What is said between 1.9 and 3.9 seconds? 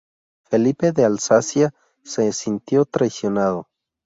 se sintió traicionado.